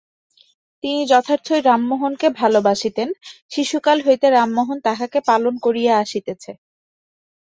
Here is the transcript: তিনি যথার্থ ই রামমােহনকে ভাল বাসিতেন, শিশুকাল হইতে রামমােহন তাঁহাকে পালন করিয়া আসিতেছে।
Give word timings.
তিনি 0.83 1.01
যথার্থ 1.07 1.47
ই 1.51 1.61
রামমােহনকে 1.61 2.27
ভাল 2.39 2.53
বাসিতেন, 2.59 3.09
শিশুকাল 3.51 3.97
হইতে 4.05 4.27
রামমােহন 4.29 4.77
তাঁহাকে 4.85 5.19
পালন 5.29 5.53
করিয়া 5.65 5.93
আসিতেছে। 5.97 6.51